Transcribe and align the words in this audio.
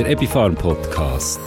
der 0.00 0.12
Epifarm 0.12 0.54
Podcast. 0.54 1.38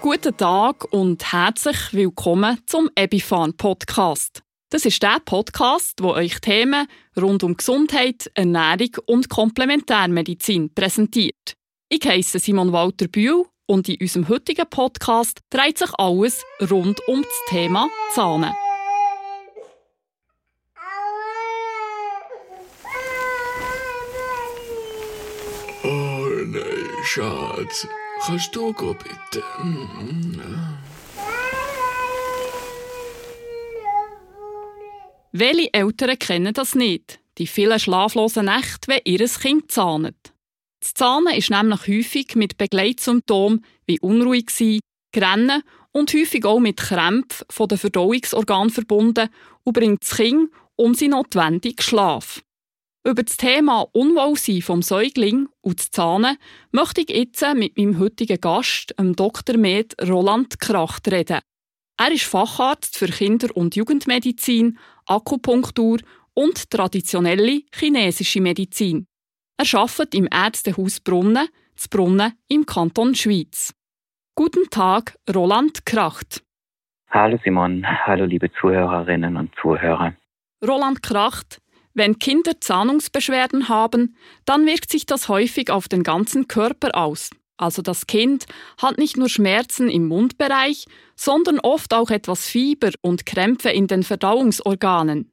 Guten 0.00 0.36
Tag 0.36 0.84
und 0.92 1.32
herzlich 1.32 1.76
willkommen 1.90 2.58
zum 2.64 2.88
Epifarm 2.94 3.54
Podcast. 3.56 4.44
Das 4.70 4.84
ist 4.84 5.02
der 5.02 5.18
Podcast, 5.24 6.00
wo 6.00 6.12
euch 6.12 6.40
Themen 6.40 6.86
rund 7.20 7.42
um 7.42 7.56
Gesundheit, 7.56 8.30
Ernährung 8.34 8.90
und 9.06 9.28
Komplementärmedizin 9.28 10.72
präsentiert. 10.72 11.56
Ich 11.88 12.06
heiße 12.06 12.38
Simon 12.38 12.72
Walter 12.72 13.08
Bühl 13.08 13.46
und 13.66 13.88
in 13.88 13.96
unserem 14.00 14.28
heutigen 14.28 14.70
Podcast 14.70 15.40
dreht 15.50 15.78
sich 15.78 15.90
alles 15.98 16.44
rund 16.70 17.00
um 17.08 17.22
das 17.22 17.40
Thema 17.48 17.88
Zahnen. 18.14 18.54
Schatz, 27.04 27.88
kannst 28.24 28.54
du 28.54 28.72
gehen, 28.72 28.96
bitte? 28.98 29.42
Welche 35.32 35.72
Eltern 35.72 36.18
kennen 36.18 36.54
das 36.54 36.74
nicht? 36.74 37.20
Die 37.38 37.46
vielen 37.46 37.78
schlaflosen 37.78 38.46
Nächte, 38.46 38.88
wenn 38.88 39.00
ihr 39.04 39.26
Kind 39.26 39.70
zahnet. 39.70 40.34
Das 40.80 40.94
Zahnen 40.94 41.34
ist 41.34 41.50
nämlich 41.50 41.86
häufig 41.86 42.34
mit 42.36 42.58
Begleitsymptomen 42.58 43.64
wie 43.86 44.00
unruhig 44.00 44.50
sein, 44.50 44.80
Grennen 45.12 45.62
und 45.92 46.12
häufig 46.12 46.44
auch 46.44 46.60
mit 46.60 46.78
Krämpfen 46.78 47.46
von 47.50 47.68
den 47.68 47.78
Verdauungsorganen 47.78 48.70
verbunden 48.70 49.28
und 49.64 49.72
bringt 49.72 50.02
das 50.02 50.16
Kind 50.16 50.50
um 50.76 50.94
sie 50.94 51.08
notwendigen 51.08 51.82
Schlaf. 51.82 52.42
Über 53.02 53.22
das 53.22 53.38
Thema 53.38 53.86
Unwohlsein 53.92 54.60
vom 54.60 54.82
Säugling 54.82 55.48
und 55.62 55.80
das 55.80 55.90
Zahnen 55.90 56.36
möchte 56.70 57.00
ich 57.00 57.08
jetzt 57.08 57.42
mit 57.54 57.78
meinem 57.78 57.98
heutigen 57.98 58.38
Gast, 58.38 58.94
dem 58.98 59.16
Dr. 59.16 59.56
Med 59.56 59.94
Roland 60.06 60.60
Kracht, 60.60 61.10
reden. 61.10 61.40
Er 61.98 62.12
ist 62.12 62.24
Facharzt 62.24 62.98
für 62.98 63.06
Kinder- 63.06 63.56
und 63.56 63.74
Jugendmedizin, 63.74 64.78
Akupunktur 65.06 65.98
und 66.34 66.70
traditionelle 66.70 67.62
chinesische 67.74 68.42
Medizin. 68.42 69.06
Er 69.56 69.80
arbeitet 69.80 70.14
im 70.14 70.28
Ärztehaus 70.30 71.00
Brunnen, 71.00 71.48
zu 71.76 71.88
Brunnen 71.88 72.34
im 72.48 72.66
Kanton 72.66 73.14
Schweiz. 73.14 73.72
Guten 74.34 74.68
Tag, 74.68 75.16
Roland 75.34 75.86
Kracht. 75.86 76.42
Hallo 77.08 77.38
Simon, 77.42 77.82
hallo 77.86 78.26
liebe 78.26 78.52
Zuhörerinnen 78.60 79.38
und 79.38 79.54
Zuhörer. 79.60 80.14
Roland 80.62 81.02
Kracht, 81.02 81.62
wenn 81.94 82.18
Kinder 82.18 82.60
Zahnungsbeschwerden 82.60 83.68
haben, 83.68 84.16
dann 84.44 84.66
wirkt 84.66 84.90
sich 84.90 85.06
das 85.06 85.28
häufig 85.28 85.70
auf 85.70 85.88
den 85.88 86.02
ganzen 86.02 86.48
Körper 86.48 86.96
aus. 86.96 87.30
Also 87.56 87.82
das 87.82 88.06
Kind 88.06 88.46
hat 88.78 88.96
nicht 88.96 89.16
nur 89.16 89.28
Schmerzen 89.28 89.90
im 89.90 90.08
Mundbereich, 90.08 90.86
sondern 91.14 91.60
oft 91.60 91.92
auch 91.92 92.10
etwas 92.10 92.46
Fieber 92.46 92.90
und 93.02 93.26
Krämpfe 93.26 93.70
in 93.70 93.86
den 93.86 94.02
Verdauungsorganen. 94.02 95.30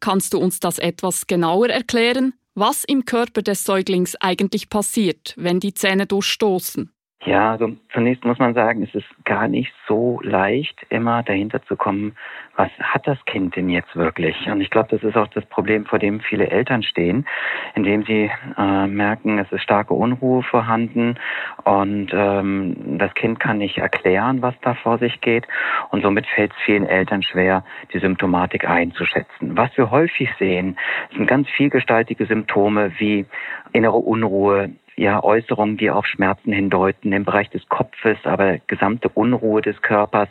Kannst 0.00 0.34
du 0.34 0.38
uns 0.38 0.58
das 0.58 0.78
etwas 0.78 1.26
genauer 1.26 1.68
erklären, 1.68 2.34
was 2.54 2.84
im 2.84 3.04
Körper 3.04 3.42
des 3.42 3.64
Säuglings 3.64 4.16
eigentlich 4.16 4.68
passiert, 4.68 5.34
wenn 5.36 5.60
die 5.60 5.74
Zähne 5.74 6.06
durchstoßen? 6.06 6.93
Ja, 7.24 7.52
also 7.52 7.70
zunächst 7.90 8.24
muss 8.24 8.38
man 8.38 8.52
sagen, 8.52 8.82
es 8.82 8.94
ist 8.94 9.06
gar 9.24 9.48
nicht 9.48 9.72
so 9.88 10.20
leicht, 10.22 10.84
immer 10.90 11.22
dahinter 11.22 11.62
zu 11.62 11.74
kommen, 11.74 12.16
was 12.56 12.68
hat 12.78 13.06
das 13.06 13.18
Kind 13.24 13.56
denn 13.56 13.70
jetzt 13.70 13.96
wirklich? 13.96 14.36
Und 14.46 14.60
ich 14.60 14.68
glaube, 14.68 14.88
das 14.90 15.02
ist 15.02 15.16
auch 15.16 15.28
das 15.28 15.44
Problem, 15.46 15.86
vor 15.86 15.98
dem 15.98 16.20
viele 16.20 16.50
Eltern 16.50 16.82
stehen, 16.82 17.26
indem 17.74 18.04
sie 18.04 18.30
äh, 18.58 18.86
merken, 18.86 19.38
es 19.38 19.50
ist 19.50 19.62
starke 19.62 19.94
Unruhe 19.94 20.42
vorhanden 20.42 21.18
und 21.64 22.10
ähm, 22.12 22.98
das 22.98 23.14
Kind 23.14 23.40
kann 23.40 23.56
nicht 23.56 23.78
erklären, 23.78 24.42
was 24.42 24.54
da 24.60 24.74
vor 24.74 24.98
sich 24.98 25.22
geht. 25.22 25.48
Und 25.90 26.02
somit 26.02 26.26
fällt 26.26 26.52
es 26.52 26.58
vielen 26.66 26.86
Eltern 26.86 27.22
schwer, 27.22 27.64
die 27.94 28.00
Symptomatik 28.00 28.68
einzuschätzen. 28.68 29.56
Was 29.56 29.74
wir 29.78 29.90
häufig 29.90 30.28
sehen, 30.38 30.76
sind 31.16 31.26
ganz 31.26 31.48
vielgestaltige 31.48 32.26
Symptome 32.26 32.92
wie 32.98 33.24
innere 33.72 33.96
Unruhe, 33.96 34.70
ja, 34.96 35.22
Äußerungen, 35.22 35.76
die 35.76 35.90
auf 35.90 36.06
Schmerzen 36.06 36.52
hindeuten 36.52 37.12
im 37.12 37.24
Bereich 37.24 37.50
des 37.50 37.68
Kopfes, 37.68 38.18
aber 38.24 38.58
gesamte 38.66 39.08
Unruhe 39.08 39.60
des 39.60 39.80
Körpers, 39.82 40.28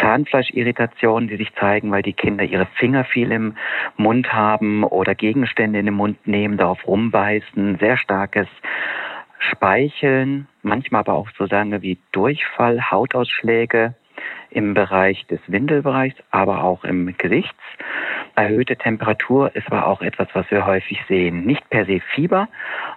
Zahnfleischirritationen, 0.00 1.28
die 1.28 1.36
sich 1.36 1.54
zeigen, 1.54 1.90
weil 1.90 2.02
die 2.02 2.12
Kinder 2.12 2.44
ihre 2.44 2.66
Finger 2.76 3.04
viel 3.04 3.30
im 3.30 3.56
Mund 3.96 4.32
haben 4.32 4.84
oder 4.84 5.14
Gegenstände 5.14 5.78
in 5.78 5.86
den 5.86 5.94
Mund 5.94 6.26
nehmen, 6.26 6.56
darauf 6.56 6.86
rumbeißen, 6.86 7.78
sehr 7.78 7.96
starkes 7.96 8.48
Speicheln, 9.38 10.48
manchmal 10.62 11.00
aber 11.00 11.14
auch 11.14 11.28
so 11.38 11.46
Dinge 11.46 11.82
wie 11.82 11.98
Durchfall, 12.12 12.90
Hautausschläge 12.90 13.94
im 14.50 14.74
Bereich 14.74 15.26
des 15.26 15.40
Windelbereichs, 15.46 16.16
aber 16.30 16.64
auch 16.64 16.84
im 16.84 17.14
Gesichts. 17.18 17.60
Erhöhte 18.36 18.76
Temperatur 18.76 19.54
ist 19.54 19.66
aber 19.68 19.86
auch 19.86 20.02
etwas, 20.02 20.28
was 20.32 20.50
wir 20.50 20.66
häufig 20.66 20.98
sehen. 21.08 21.44
Nicht 21.44 21.68
per 21.70 21.86
se 21.86 22.00
Fieber, 22.14 22.48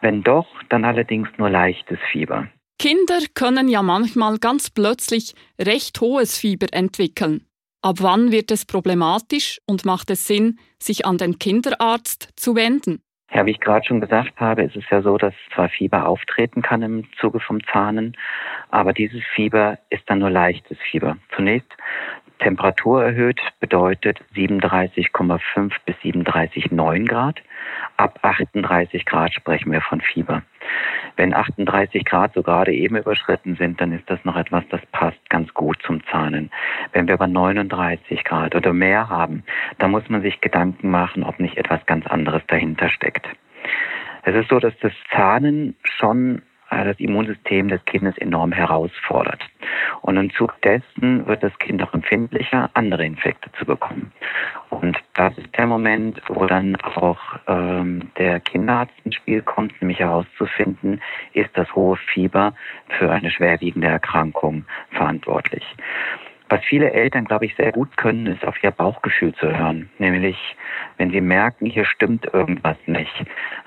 wenn 0.02 0.24
doch, 0.24 0.48
dann 0.70 0.84
allerdings 0.84 1.30
nur 1.38 1.50
leichtes 1.50 2.00
Fieber. 2.12 2.48
Kinder 2.80 3.20
können 3.34 3.68
ja 3.68 3.82
manchmal 3.82 4.38
ganz 4.38 4.70
plötzlich 4.70 5.34
recht 5.60 6.00
hohes 6.00 6.38
Fieber 6.38 6.68
entwickeln. 6.72 7.44
Ab 7.82 7.98
wann 8.02 8.32
wird 8.32 8.52
es 8.52 8.66
problematisch 8.66 9.60
und 9.66 9.86
macht 9.86 10.10
es 10.10 10.28
Sinn, 10.28 10.60
sich 10.82 11.06
an 11.06 11.18
den 11.18 11.40
Kinderarzt 11.40 12.34
zu 12.36 12.56
wenden? 12.56 13.02
Ja, 13.34 13.46
wie 13.46 13.52
ich 13.52 13.60
gerade 13.60 13.86
schon 13.86 14.00
gesagt 14.00 14.40
habe, 14.40 14.64
ist 14.64 14.76
es 14.76 14.86
ja 14.90 15.02
so, 15.02 15.18
dass 15.18 15.34
zwar 15.54 15.70
Fieber 15.70 16.08
auftreten 16.08 16.62
kann 16.62 16.82
im 16.82 17.08
Zuge 17.20 17.40
vom 17.40 17.62
Zahnen, 17.72 18.16
aber 18.70 18.94
dieses 18.94 19.22
Fieber 19.36 19.80
ist 19.90 20.04
dann 20.08 20.20
nur 20.20 20.30
leichtes 20.30 20.78
Fieber. 20.90 21.18
Zunächst 21.36 21.70
Temperatur 22.40 23.04
erhöht 23.04 23.42
bedeutet 23.60 24.20
37,5 24.36 25.72
bis 25.86 25.96
37,9 25.98 27.08
Grad. 27.08 27.42
Ab 27.98 28.20
38 28.22 29.06
Grad 29.06 29.34
sprechen 29.34 29.72
wir 29.72 29.82
von 29.82 30.02
Fieber. 30.02 30.44
Wenn 31.16 31.34
38 31.34 32.06
Grad 32.06 32.34
so 32.34 32.44
gerade 32.44 32.74
eben 32.74 32.98
überschritten 32.98 33.56
sind, 33.56 33.82
dann 33.82 33.92
ist 33.92 34.10
das 34.10 34.24
noch 34.24 34.36
etwas, 34.36 34.64
das 34.70 34.82
passt 34.92 35.30
ganz 35.30 35.54
gut 35.54 35.82
zum 35.84 36.06
Zahnen. 36.06 36.52
Wenn 36.94 37.08
wir 37.08 37.16
aber 37.16 37.28
39 37.28 38.24
Grad 38.24 38.56
oder 38.56 38.74
mehr 38.74 39.10
haben, 39.10 39.44
dann 39.80 39.92
muss 39.92 40.08
man 40.10 40.22
sich 40.22 40.42
Gedanken 40.42 40.90
machen, 40.92 41.24
ob 41.24 41.40
nicht 41.40 41.58
etwas 41.58 41.86
ganz 41.86 42.06
anderes 42.06 42.44
dahinter 42.48 42.90
steckt. 42.90 43.28
Es 44.24 44.36
ist 44.36 44.50
so, 44.50 44.60
dass 44.60 44.78
das 44.82 44.94
Zahnen 45.12 45.76
schon 45.84 46.42
das 46.70 47.00
Immunsystem 47.00 47.70
des 47.70 47.84
Kindes 47.86 48.18
enorm 48.18 48.52
herausfordert. 48.52 49.42
Und 50.02 50.18
im 50.18 50.32
Zug 50.32 50.62
dessen 50.62 51.26
wird 51.28 51.44
das 51.44 51.58
Kind 51.60 51.82
auch 51.82 51.94
empfindlicher, 51.94 52.70
andere 52.74 53.06
Infekte 53.06 53.52
zu 53.54 53.66
bekommen. 53.66 54.12
Und 54.70 54.98
das 55.14 55.38
ist 55.38 55.58
der 55.58 55.66
Moment, 55.66 56.22
wo 56.28 56.46
dann 56.46 56.76
auch 56.76 57.20
ähm, 57.48 58.12
der 58.18 58.40
Kinderarzt 58.40 58.94
ins 59.04 59.16
Spiel 59.16 59.42
kommt, 59.42 59.80
nämlich 59.82 60.00
herauszufinden, 60.00 61.02
ist 61.34 61.50
das 61.54 61.74
hohe 61.74 61.98
Fieber 61.98 62.54
für 63.00 63.12
eine 63.12 63.32
schwerwiegende 63.32 63.88
Erkrankung 63.88 64.66
verantwortlich. 64.92 65.64
Was 66.50 66.64
viele 66.64 66.92
Eltern, 66.92 67.26
glaube 67.26 67.46
ich, 67.46 67.56
sehr 67.56 67.72
gut 67.72 67.98
können, 67.98 68.26
ist 68.28 68.46
auf 68.46 68.62
ihr 68.64 68.72
Bauchgefühl 68.72 69.34
zu 69.36 69.48
hören. 69.48 69.90
Nämlich, 69.98 70.38
wenn 70.98 71.12
sie 71.12 71.22
merken, 71.22 71.66
hier 71.66 71.86
stimmt 71.86 72.26
irgendwas 72.34 72.78
nicht, 72.86 73.26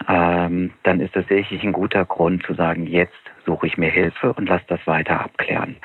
ähm, 0.08 0.72
dann 0.82 1.00
ist 1.00 1.14
das 1.14 1.26
sicherlich 1.26 1.62
ein 1.62 1.72
guter 1.72 2.04
Grund 2.06 2.42
zu 2.44 2.54
sagen, 2.54 2.86
jetzt 2.86 3.12
suche 3.44 3.66
ich 3.66 3.76
mir 3.76 3.90
Hilfe 3.90 4.32
und 4.32 4.48
lasse 4.48 4.64
das 4.68 4.86
weiter 4.86 5.20
abklären. 5.20 5.76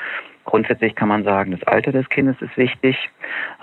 Grundsätzlich 0.45 0.95
kann 0.95 1.09
man 1.09 1.23
sagen, 1.23 1.51
das 1.51 1.63
Alter 1.63 1.91
des 1.91 2.07
Kindes 2.09 2.41
ist 2.41 2.55
wichtig. 2.55 3.09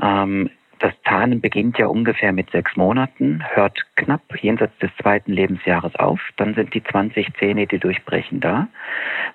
Ähm, 0.02 0.50
das 0.82 0.92
Zahnen 1.08 1.40
beginnt 1.40 1.78
ja 1.78 1.86
ungefähr 1.86 2.32
mit 2.32 2.50
sechs 2.50 2.76
Monaten, 2.76 3.44
hört 3.54 3.78
knapp 3.94 4.20
jenseits 4.40 4.76
des 4.78 4.90
zweiten 5.00 5.32
Lebensjahres 5.32 5.94
auf. 5.94 6.20
Dann 6.36 6.54
sind 6.54 6.74
die 6.74 6.82
20 6.82 7.34
Zähne, 7.38 7.68
die 7.68 7.78
durchbrechen, 7.78 8.40
da. 8.40 8.66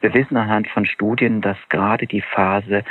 Wir 0.01 0.13
wissen 0.13 0.35
anhand 0.35 0.67
von 0.67 0.85
Studien, 0.85 1.39
dass 1.39 1.57
gerade 1.69 2.05
die 2.05 2.21
Phase 2.21 2.83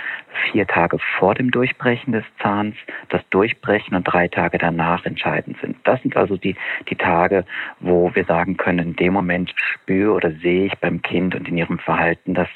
vier 0.50 0.66
Tage 0.66 0.98
vor 1.18 1.34
dem 1.34 1.50
Durchbrechen 1.50 2.14
des 2.14 2.24
Zahns, 2.42 2.74
das 3.10 3.20
Durchbrechen 3.28 3.94
und 3.94 4.04
drei 4.04 4.28
Tage 4.28 4.56
danach 4.56 5.04
entscheidend 5.04 5.58
sind. 5.60 5.76
Das 5.84 6.00
sind 6.00 6.16
also 6.16 6.38
die, 6.38 6.56
die 6.88 6.96
Tage, 6.96 7.44
wo 7.80 8.14
wir 8.14 8.24
sagen 8.24 8.56
können, 8.56 8.78
in 8.78 8.96
dem 8.96 9.12
Moment 9.12 9.54
spüre 9.74 10.14
oder 10.14 10.32
sehe 10.32 10.66
ich 10.66 10.74
beim 10.78 11.02
Kind 11.02 11.34
und 11.34 11.46
in 11.46 11.58
ihrem 11.58 11.78
Verhalten, 11.78 12.32
dass 12.32 12.48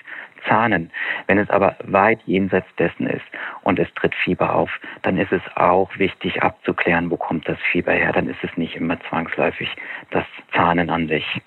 Zahnen. 0.49 0.91
Wenn 1.27 1.39
es 1.39 1.51
aber 1.51 1.77
weit 1.85 2.21
jenseits 2.27 2.69
dessen 2.77 3.07
ist 3.07 3.25
und 3.63 3.79
es 3.79 3.93
tritt 3.95 4.15
Fieber 4.15 4.55
auf, 4.55 4.71
dann 5.03 5.19
ist 5.19 5.33
es 5.33 5.43
auch 5.57 5.91
wichtig 5.99 6.43
abzuklären, 6.43 7.11
wo 7.11 7.17
kommt 7.17 7.49
das 7.49 7.59
Fieber 7.71 7.93
her. 7.93 8.13
Dann 8.13 8.29
ist 8.29 8.43
es 8.43 8.57
nicht 8.57 8.77
immer 8.77 8.99
zwangsläufig 9.09 9.69
das 10.11 10.25
Zahnen 10.53 10.91
an 10.91 11.09
sich. 11.09 11.41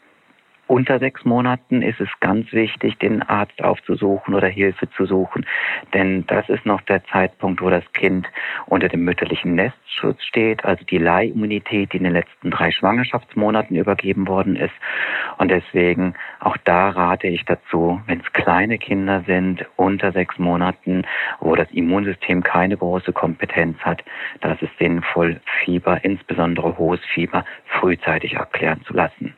Unter 0.74 0.98
sechs 0.98 1.24
Monaten 1.24 1.84
ist 1.84 2.02
es 2.02 2.10
ganz 2.20 2.52
wichtig, 2.52 2.98
den 2.98 3.22
Arzt 3.22 3.64
aufzusuchen 3.64 4.34
oder 4.34 4.48
Hilfe 4.48 4.90
zu 4.90 5.06
suchen, 5.06 5.46
denn 5.94 6.26
das 6.26 6.50
ist 6.50 6.66
noch 6.66 6.82
der 6.82 7.04
Zeitpunkt, 7.06 7.62
wo 7.62 7.70
das 7.70 7.84
Kind 7.94 8.28
unter 8.66 8.90
dem 8.90 9.06
mütterlichen 9.06 9.54
Nestschutz 9.54 10.24
steht, 10.24 10.66
also 10.66 10.84
die 10.84 10.98
Leihimmunität, 10.98 11.94
die 11.94 11.98
in 11.98 12.06
den 12.06 12.14
letzten 12.14 12.50
drei 12.50 12.72
Schwangerschaftsmonaten 12.72 13.78
übergeben 13.78 14.28
worden 14.28 14.56
ist. 14.56 14.74
Und 15.38 15.52
deswegen 15.52 16.16
Auch 16.40 16.58
da 16.58 16.90
rate 16.90 17.28
ich 17.28 17.46
dazu, 17.46 18.02
wenn 18.08 18.22
es 18.22 18.34
kleine 18.34 18.80
Kinder 18.80 19.24
sind, 19.28 19.66
unter 19.76 20.12
sechs 20.12 20.40
Monaten, 20.40 21.04
wo 21.40 21.56
das 21.56 21.70
Immunsystem 21.72 22.42
keine 22.42 22.78
große 22.78 23.14
Kompetenz 23.14 23.78
hat, 23.82 24.04
da 24.42 24.54
ist 24.54 24.64
es 24.64 24.70
sinnvoll, 24.80 25.40
Fieber, 25.64 26.04
insbesondere 26.04 26.78
hohes 26.80 27.00
Fieber, 27.14 27.46
frühzeitig 27.80 28.40
abklären 28.40 28.82
zu 28.86 28.94
lassen. 28.94 29.36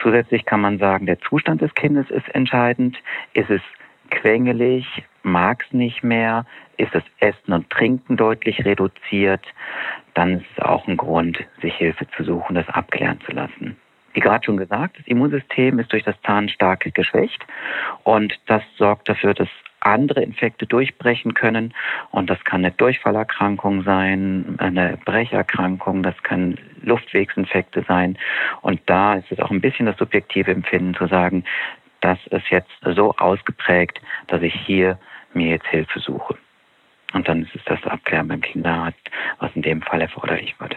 Zusätzlich 0.00 0.44
kann 0.44 0.60
man 0.60 0.78
sagen, 0.78 1.06
der 1.06 1.20
Zustand 1.20 1.60
des 1.60 1.74
Kindes 1.74 2.08
ist 2.10 2.28
entscheidend. 2.34 2.96
Ist 3.34 3.50
es 3.50 3.62
quengelig, 4.10 4.86
mag 5.22 5.64
es 5.66 5.72
nicht 5.72 6.02
mehr, 6.02 6.46
ist 6.76 6.94
das 6.94 7.02
Essen 7.20 7.52
und 7.52 7.68
Trinken 7.70 8.16
deutlich 8.16 8.64
reduziert, 8.64 9.44
dann 10.14 10.40
ist 10.40 10.46
es 10.56 10.62
auch 10.62 10.86
ein 10.86 10.96
Grund, 10.96 11.38
sich 11.60 11.74
Hilfe 11.74 12.06
zu 12.16 12.24
suchen, 12.24 12.54
das 12.54 12.68
abklären 12.68 13.20
zu 13.20 13.32
lassen. 13.32 13.76
Wie 14.14 14.20
gerade 14.20 14.44
schon 14.44 14.56
gesagt, 14.56 14.98
das 14.98 15.06
Immunsystem 15.06 15.78
ist 15.78 15.92
durch 15.92 16.04
das 16.04 16.20
Zahn 16.22 16.48
stark 16.48 16.88
geschwächt 16.94 17.46
und 18.04 18.38
das 18.46 18.62
sorgt 18.76 19.08
dafür, 19.08 19.34
dass 19.34 19.48
andere 19.80 20.22
Infekte 20.22 20.66
durchbrechen 20.66 21.34
können. 21.34 21.74
Und 22.10 22.28
das 22.30 22.42
kann 22.44 22.64
eine 22.64 22.72
Durchfallerkrankung 22.72 23.82
sein, 23.84 24.56
eine 24.58 24.98
Brecherkrankung, 25.04 26.02
das 26.02 26.20
kann 26.22 26.58
Luftwegsinfekte 26.82 27.84
sein. 27.86 28.18
Und 28.62 28.80
da 28.86 29.14
ist 29.14 29.30
es 29.30 29.38
auch 29.40 29.50
ein 29.50 29.60
bisschen 29.60 29.86
das 29.86 29.96
subjektive 29.96 30.50
Empfinden 30.50 30.94
zu 30.94 31.06
sagen, 31.06 31.44
das 32.00 32.18
ist 32.30 32.48
jetzt 32.50 32.70
so 32.82 33.14
ausgeprägt, 33.16 34.00
dass 34.28 34.42
ich 34.42 34.54
hier 34.66 34.98
mir 35.34 35.50
jetzt 35.50 35.66
Hilfe 35.66 35.98
suche. 36.00 36.36
Und 37.12 37.28
dann 37.28 37.42
ist 37.42 37.54
es 37.54 37.62
das 37.64 37.82
Abklären 37.84 38.28
beim 38.28 38.40
Kinderarzt, 38.40 39.10
was 39.38 39.50
in 39.54 39.62
dem 39.62 39.82
Fall 39.82 40.00
erforderlich 40.00 40.54
wird. 40.60 40.76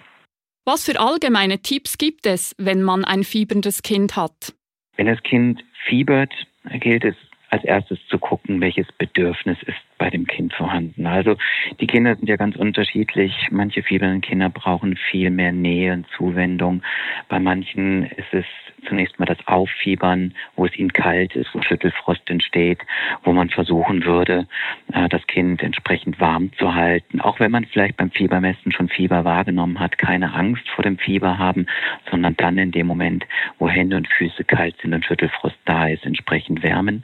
Was 0.65 0.85
für 0.85 0.99
allgemeine 0.99 1.61
Tipps 1.61 1.97
gibt 1.97 2.25
es, 2.25 2.55
wenn 2.57 2.83
man 2.83 3.03
ein 3.03 3.23
fieberndes 3.23 3.81
Kind 3.81 4.15
hat? 4.15 4.53
Wenn 4.95 5.07
das 5.07 5.21
Kind 5.23 5.63
fiebert, 5.85 6.31
gilt 6.79 7.03
es 7.03 7.15
als 7.51 7.63
erstes 7.65 7.99
zu 8.07 8.17
gucken, 8.17 8.61
welches 8.61 8.87
Bedürfnis 8.93 9.57
ist 9.63 9.77
bei 9.97 10.09
dem 10.09 10.25
Kind 10.25 10.53
vorhanden. 10.53 11.05
Also 11.05 11.35
die 11.79 11.87
Kinder 11.87 12.15
sind 12.15 12.27
ja 12.27 12.37
ganz 12.37 12.55
unterschiedlich. 12.55 13.33
Manche 13.51 13.83
fiebernden 13.83 14.21
Kinder 14.21 14.49
brauchen 14.49 14.95
viel 14.95 15.29
mehr 15.29 15.51
Nähe 15.51 15.93
und 15.93 16.07
Zuwendung. 16.17 16.81
Bei 17.27 17.39
manchen 17.39 18.05
ist 18.05 18.33
es 18.33 18.45
zunächst 18.87 19.19
mal 19.19 19.25
das 19.25 19.37
Auffiebern, 19.47 20.33
wo 20.55 20.65
es 20.65 20.77
ihnen 20.77 20.93
kalt 20.93 21.35
ist, 21.35 21.53
wo 21.53 21.61
Schüttelfrost 21.61 22.29
entsteht, 22.29 22.79
wo 23.23 23.33
man 23.33 23.49
versuchen 23.49 24.05
würde, 24.05 24.47
äh, 24.93 25.09
das 25.09 25.25
Kind 25.27 25.63
entsprechend 25.63 26.19
warm 26.19 26.51
zu 26.57 26.73
halten. 26.73 27.21
Auch 27.21 27.39
wenn 27.39 27.51
man 27.51 27.65
vielleicht 27.65 27.97
beim 27.97 28.11
Fiebermessen 28.11 28.71
schon 28.71 28.89
Fieber 28.89 29.23
wahrgenommen 29.23 29.79
hat, 29.79 29.97
keine 29.97 30.33
Angst 30.33 30.67
vor 30.69 30.83
dem 30.83 30.97
Fieber 30.97 31.37
haben, 31.37 31.65
sondern 32.09 32.35
dann 32.37 32.57
in 32.57 32.71
dem 32.71 32.87
Moment, 32.87 33.25
wo 33.59 33.69
Hände 33.69 33.97
und 33.97 34.07
Füße 34.07 34.43
kalt 34.43 34.75
sind 34.81 34.93
und 34.93 35.05
Schüttelfrost 35.05 35.57
da 35.65 35.87
ist, 35.87 36.05
entsprechend 36.05 36.63
wärmen. 36.63 37.03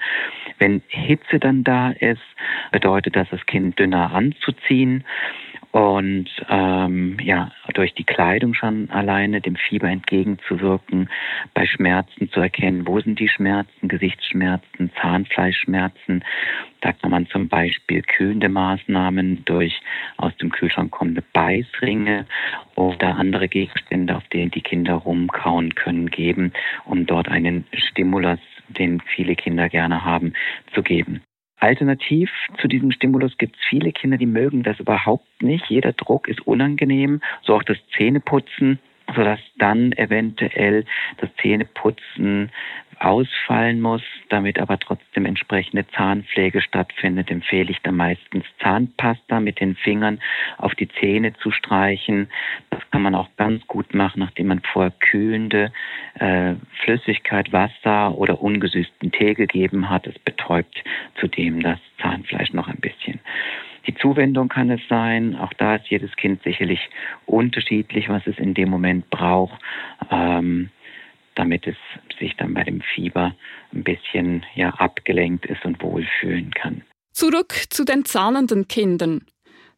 Wenn 0.60 0.82
Hitze 0.88 1.40
dann 1.40 1.64
da 1.64 1.92
ist, 1.92 2.22
bedeutet 2.72 3.16
das, 3.16 3.30
das 3.30 3.46
Kind 3.46 3.78
dünner 3.80 4.14
anzuziehen 4.14 5.04
und 5.72 6.30
ähm, 6.50 7.18
ja 7.22 7.52
durch 7.74 7.94
die 7.94 8.04
Kleidung 8.04 8.54
schon 8.54 8.90
alleine 8.90 9.42
dem 9.42 9.56
Fieber 9.56 9.88
entgegenzuwirken, 9.88 11.10
bei 11.54 11.68
Schmerzen 11.68 12.30
zu 12.32 12.40
erkennen, 12.40 12.88
wo 12.88 13.00
sind 13.00 13.20
die 13.20 13.30
Schmerzen, 13.30 13.88
Gesichtsschmerzen, 13.88 14.92
Zahnfleischschmerzen. 15.00 16.24
Da 16.82 16.94
kann 16.94 17.12
man 17.12 17.28
zum 17.28 17.50
Beispiel 17.50 18.02
kühlende 18.02 18.50
Maßnahmen 18.50 19.46
durch 19.46 19.80
aus 20.18 20.36
dem 20.38 20.52
Kühlschrank 20.52 20.92
kommende 20.92 21.24
Beißringe 21.34 22.26
oder 22.76 23.16
andere 23.16 23.48
Gegenstände, 23.48 24.16
auf 24.16 24.28
denen 24.30 24.52
die 24.52 24.62
Kinder 24.62 24.96
rumkauen 24.96 25.76
können, 25.76 26.10
geben, 26.10 26.54
um 26.86 27.06
dort 27.06 27.28
einen 27.28 27.66
Stimulus, 27.74 28.40
den 28.70 29.02
viele 29.02 29.36
Kinder 29.36 29.70
gerne 29.70 30.04
haben, 30.04 30.34
zu 30.74 30.82
geben. 30.82 31.22
Alternativ 31.60 32.30
zu 32.62 32.68
diesem 32.68 32.92
Stimulus 32.92 33.38
gibt 33.38 33.56
es 33.56 33.62
viele 33.68 33.92
Kinder, 33.92 34.18
die 34.18 34.26
mögen 34.26 34.64
das 34.64 34.80
überhaupt 34.80 35.42
nicht. 35.42 35.66
Jeder 35.68 35.94
Druck 35.94 36.28
ist 36.28 36.46
unangenehm, 36.46 37.22
so 37.42 37.56
auch 37.56 37.64
das 37.64 37.78
Zähneputzen, 37.96 38.80
sodass 39.16 39.40
dann 39.58 39.92
eventuell 39.94 40.86
das 41.18 41.30
Zähneputzen 41.42 42.52
ausfallen 43.00 43.82
muss, 43.82 44.02
damit 44.30 44.60
aber 44.60 44.80
trotzdem 44.80 45.26
entsprechende 45.26 45.88
Zahnpflege 45.88 46.62
stattfindet, 46.62 47.30
empfehle 47.30 47.72
ich 47.72 47.82
da 47.82 47.92
meistens 47.92 48.46
Zahnpasta 48.62 49.40
mit 49.40 49.60
den 49.60 49.76
Fingern 49.76 50.20
auf 50.58 50.76
die 50.76 50.88
Zähne 50.88 51.34
zu 51.34 51.52
streichen. 51.52 52.30
Das 52.70 52.82
kann 52.92 53.02
man 53.02 53.16
auch 53.16 53.30
ganz 53.38 53.66
gut 53.68 53.94
machen, 53.94 54.20
nachdem 54.20 54.48
man 54.48 54.62
vorher 54.62 54.92
kühlende 54.92 55.72
äh, 56.16 56.54
Flüssigkeit, 56.84 57.52
Wasser 57.52 58.18
oder 58.18 58.42
ungesüßten 58.42 59.12
Tee 59.12 59.34
gegeben 59.34 59.90
hat. 59.90 60.08
Es 60.08 60.18
betäubt 60.20 60.84
zudem 61.20 61.62
das 61.62 61.80
Zahnfleisch 62.02 62.54
noch 62.54 62.68
ein 62.68 62.80
bisschen. 62.80 63.20
Die 63.88 63.96
Zuwendung 63.96 64.50
kann 64.50 64.70
es 64.70 64.82
sein. 64.90 65.36
Auch 65.38 65.54
da 65.54 65.76
ist 65.76 65.88
jedes 65.88 66.14
Kind 66.18 66.44
sicherlich 66.44 66.90
unterschiedlich, 67.26 68.10
was 68.10 68.28
es 68.28 68.38
in 68.38 68.54
dem 68.54 68.70
Moment 68.70 69.10
braucht. 69.10 69.60
Ähm, 70.12 70.70
damit 71.38 71.68
es 71.68 71.76
sich 72.20 72.36
dann 72.38 72.54
bei 72.54 72.64
dem 72.64 72.82
Fieber 72.82 73.36
ein 73.74 73.84
bisschen 73.84 74.46
ja, 74.56 74.70
abgelenkt 74.72 75.46
ist 75.46 75.64
und 75.66 75.82
wohlfühlen 75.82 76.52
kann. 76.52 76.82
Zurück 77.14 77.54
zu 77.70 77.84
den 77.84 78.06
zahnenden 78.06 78.68
Kindern. 78.68 79.26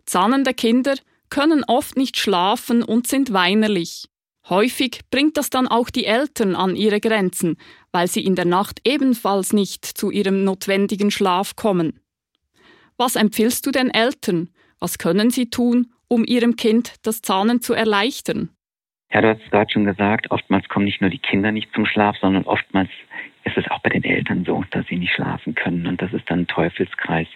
Zahnende 0.06 0.54
Kinder 0.54 0.96
können 1.30 1.64
oft 1.66 1.98
nicht 1.98 2.18
schlafen 2.18 2.84
und 2.84 3.08
sind 3.08 3.34
weinerlich. 3.34 4.08
Häufig 4.48 5.02
bringt 5.12 5.38
das 5.38 5.50
dann 5.50 5.68
auch 5.68 5.90
die 5.90 6.06
Eltern 6.06 6.56
an 6.56 6.76
ihre 6.76 7.00
Grenzen, 7.00 7.58
weil 7.92 8.08
sie 8.08 8.26
in 8.26 8.36
der 8.36 8.46
Nacht 8.46 8.82
ebenfalls 8.84 9.54
nicht 9.54 9.86
zu 9.86 10.10
ihrem 10.10 10.44
notwendigen 10.44 11.12
Schlaf 11.12 11.56
kommen. 11.56 12.00
Was 12.98 13.16
empfiehlst 13.16 13.66
du 13.66 13.72
den 13.72 13.90
Eltern? 13.90 14.50
Was 14.80 14.98
können 14.98 15.30
sie 15.30 15.50
tun, 15.50 15.94
um 16.08 16.26
ihrem 16.26 16.56
Kind 16.56 16.96
das 17.04 17.22
Zahnen 17.22 17.62
zu 17.62 17.74
erleichtern? 17.74 18.50
Ja, 19.12 19.22
du 19.22 19.30
hast 19.30 19.42
es 19.44 19.50
gerade 19.50 19.72
schon 19.72 19.86
gesagt, 19.86 20.30
oftmals 20.30 20.70
kommen 20.70 20.86
nicht 20.86 21.02
nur 21.02 21.10
die 21.10 21.18
Kinder 21.18 21.52
nicht 21.52 21.74
zum 21.74 21.86
Schlaf, 21.86 22.18
sondern 22.18 22.44
oftmals 22.44 22.90
ist 23.44 23.58
es 23.58 23.70
auch 23.72 23.80
bei 23.80 23.90
den 23.90 24.04
Eltern 24.04 24.46
so, 24.46 24.64
dass 24.70 24.86
sie 24.88 24.98
nicht 24.98 25.14
schlafen 25.14 25.56
können. 25.56 25.88
Und 25.88 26.02
das 26.02 26.14
ist 26.14 26.30
dann 26.30 26.42
ein 26.42 26.48
Teufelskreis. 26.48 27.28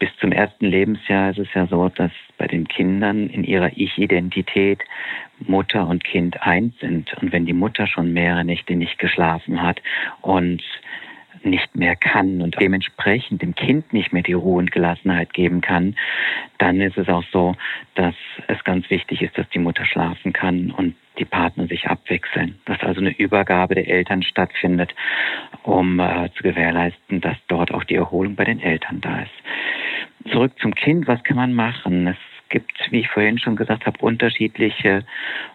Bis 0.00 0.08
zum 0.18 0.32
ersten 0.32 0.66
Lebensjahr 0.66 1.30
ist 1.30 1.38
es 1.38 1.54
ja 1.54 1.66
so, 1.66 1.90
dass 1.90 2.10
bei 2.38 2.46
den 2.46 2.66
Kindern 2.66 3.28
in 3.28 3.44
ihrer 3.44 3.70
Ich-Identität 3.76 4.80
Mutter 5.38 5.86
und 5.86 6.02
Kind 6.04 6.42
eins 6.42 6.76
sind. 6.80 7.12
Und 7.20 7.32
wenn 7.32 7.46
die 7.46 7.52
Mutter 7.52 7.86
schon 7.86 8.12
mehrere 8.12 8.44
Nächte 8.44 8.74
nicht 8.74 8.98
geschlafen 8.98 9.62
hat 9.62 9.80
und 10.22 10.62
nicht 11.44 11.74
mehr 11.74 11.96
kann 11.96 12.42
und 12.42 12.60
dementsprechend 12.60 13.42
dem 13.42 13.54
Kind 13.54 13.92
nicht 13.92 14.12
mehr 14.12 14.22
die 14.22 14.32
Ruhe 14.32 14.58
und 14.58 14.72
Gelassenheit 14.72 15.32
geben 15.32 15.60
kann, 15.60 15.96
dann 16.58 16.80
ist 16.80 16.98
es 16.98 17.08
auch 17.08 17.24
so, 17.32 17.56
dass 17.94 18.14
es 18.48 18.62
ganz 18.64 18.88
wichtig 18.90 19.22
ist, 19.22 19.36
dass 19.38 19.48
die 19.50 19.58
Mutter 19.58 19.84
schlafen 19.84 20.32
kann 20.32 20.70
und 20.70 20.94
die 21.18 21.24
Partner 21.24 21.66
sich 21.66 21.86
abwechseln, 21.88 22.58
dass 22.64 22.80
also 22.80 23.00
eine 23.00 23.16
Übergabe 23.16 23.74
der 23.74 23.88
Eltern 23.88 24.22
stattfindet, 24.22 24.94
um 25.62 26.00
äh, 26.00 26.30
zu 26.34 26.42
gewährleisten, 26.42 27.20
dass 27.20 27.36
dort 27.48 27.72
auch 27.72 27.84
die 27.84 27.96
Erholung 27.96 28.36
bei 28.36 28.44
den 28.44 28.60
Eltern 28.60 29.00
da 29.00 29.22
ist. 29.22 30.30
Zurück 30.32 30.52
zum 30.60 30.74
Kind, 30.74 31.06
was 31.06 31.22
kann 31.24 31.36
man 31.36 31.52
machen? 31.52 32.06
Es 32.06 32.16
gibt, 32.48 32.72
wie 32.90 33.00
ich 33.00 33.08
vorhin 33.08 33.38
schon 33.38 33.56
gesagt 33.56 33.86
habe, 33.86 33.98
unterschiedliche 34.00 35.04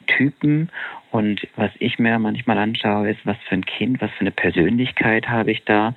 Typen 0.08 0.70
und 1.16 1.48
was 1.56 1.72
ich 1.80 1.98
mir 1.98 2.20
manchmal 2.20 2.58
anschaue, 2.58 3.10
ist, 3.12 3.26
was 3.26 3.38
für 3.48 3.56
ein 3.56 3.66
Kind, 3.66 4.02
was 4.02 4.12
für 4.12 4.22
eine 4.22 4.32
Persönlichkeit 4.32 5.30
habe 5.30 5.52
ich 5.52 5.64
da. 5.64 5.96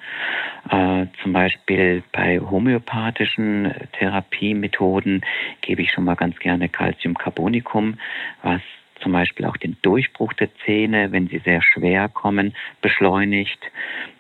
Äh, 0.71 1.07
zum 1.21 1.33
Beispiel 1.33 2.05
bei 2.13 2.39
homöopathischen 2.39 3.75
Therapiemethoden 3.99 5.25
gebe 5.61 5.83
ich 5.83 5.91
schon 5.91 6.05
mal 6.05 6.15
ganz 6.15 6.39
gerne 6.39 6.69
Calciumcarbonicum, 6.69 7.99
was 8.45 8.61
zum 9.01 9.13
Beispiel 9.13 9.47
auch 9.47 9.57
den 9.57 9.77
Durchbruch 9.83 10.33
der 10.35 10.49
Zähne, 10.65 11.13
wenn 11.13 11.29
sie 11.29 11.39
sehr 11.39 11.63
schwer 11.63 12.09
kommen, 12.09 12.55
beschleunigt 12.81 13.59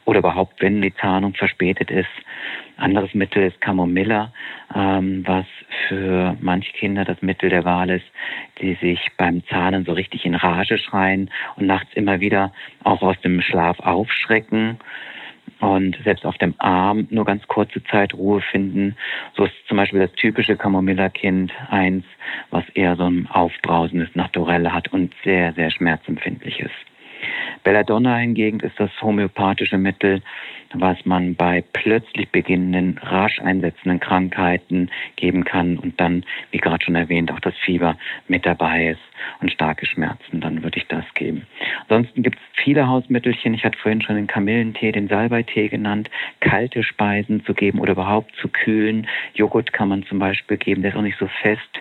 oder 0.05 0.21
überhaupt, 0.21 0.61
wenn 0.63 0.81
die 0.81 0.95
Zahnung 0.95 1.35
verspätet 1.35 1.91
ist. 1.91 2.09
Anderes 2.77 3.13
Mittel 3.13 3.43
ist 3.43 3.61
Camomilla, 3.61 4.33
ähm, 4.75 5.23
was 5.27 5.47
für 5.89 6.37
manche 6.41 6.73
Kinder 6.73 7.05
das 7.05 7.21
Mittel 7.23 7.51
der 7.51 7.65
Wahl 7.65 7.91
ist, 7.91 8.07
die 8.61 8.75
sich 8.75 9.01
beim 9.17 9.45
Zahnen 9.49 9.85
so 9.85 9.93
richtig 9.93 10.25
in 10.25 10.35
Rage 10.35 10.79
schreien 10.79 11.31
und 11.57 11.67
nachts 11.67 11.93
immer 11.95 12.21
wieder 12.21 12.53
auch 12.85 13.03
aus 13.03 13.21
dem 13.21 13.41
Schlaf 13.43 13.81
aufschrecken 13.81 14.79
und 15.61 15.97
selbst 16.05 16.25
auf 16.25 16.39
dem 16.39 16.55
Arm 16.59 17.07
nur 17.11 17.25
ganz 17.25 17.47
kurze 17.49 17.83
Zeit 17.85 18.15
Ruhe 18.15 18.41
finden. 18.41 18.97
So 19.37 19.45
ist 19.45 19.55
zum 19.67 19.77
Beispiel 19.77 20.01
das 20.01 20.13
typische 20.13 20.57
Camomilla-Kind 20.57 21.53
eins, 21.71 22.05
was 22.51 22.69
eher 22.71 22.97
so 22.97 23.05
ein 23.05 23.29
aufbrausendes 23.31 24.15
Naturell 24.15 24.71
hat 24.71 24.93
und 24.93 25.15
sehr, 25.25 25.53
sehr 25.55 25.71
schmerzempfindlich 25.71 26.61
ist. 26.61 26.98
Belladonna 27.65 28.17
hingegen 28.17 28.61
ist 28.61 28.79
das 28.79 28.91
homöopathische 29.03 29.79
Mittel, 29.79 30.23
was 30.75 31.05
man 31.07 31.35
bei 31.35 31.65
plötzlich 31.73 32.29
beginnenden, 32.31 32.99
rasch 33.03 33.41
einsetzenden 33.41 34.01
Krankheiten 34.01 34.91
geben 35.17 35.45
kann 35.45 35.79
und 35.79 36.01
dann, 36.01 36.25
wie 36.51 36.59
gerade 36.59 36.85
schon 36.85 36.95
erwähnt, 36.95 37.33
auch 37.33 37.41
das 37.41 37.55
Fieber 37.65 37.97
mit 38.27 38.45
dabei 38.45 38.89
ist 38.89 39.01
und 39.41 39.51
starke 39.51 39.87
Schmerzen, 39.87 40.41
dann 40.41 40.63
würde 40.63 40.79
ich 40.79 40.87
das 40.87 41.05
geben. 41.15 41.47
Ansonsten 41.89 42.23
gibt 42.23 42.37
es 42.37 42.63
viele 42.63 42.87
Hausmittelchen. 42.87 43.55
Ich 43.55 43.65
hatte 43.65 43.79
vorhin 43.79 44.03
schon 44.03 44.17
den 44.17 44.27
Kamillentee, 44.27 44.93
den 44.93 45.09
Salbeitee 45.09 45.69
genannt, 45.69 46.11
kalte 46.41 46.83
Speisen 46.83 47.45
zu 47.45 47.55
geben 47.55 47.81
oder 47.81 47.93
überhaupt 47.93 48.35
zu 48.37 48.49
kühlen. 48.49 49.07
Joghurt 49.35 49.73
kann 49.73 49.89
man 49.89 50.05
zum 50.05 50.19
Beispiel 50.19 50.57
geben, 50.57 50.83
der 50.83 50.93
ist 50.93 50.97
auch 50.97 51.03
nicht 51.03 51.19
so 51.19 51.29
fest. 51.43 51.81